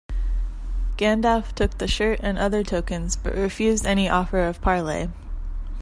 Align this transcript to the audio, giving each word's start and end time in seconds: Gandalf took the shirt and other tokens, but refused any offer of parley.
Gandalf 0.97 1.53
took 1.53 1.77
the 1.77 1.87
shirt 1.87 2.21
and 2.23 2.35
other 2.39 2.63
tokens, 2.63 3.15
but 3.15 3.35
refused 3.35 3.85
any 3.85 4.09
offer 4.09 4.39
of 4.47 4.59
parley. 4.59 5.11